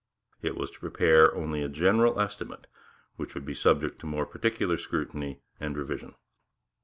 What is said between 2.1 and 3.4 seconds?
estimate' which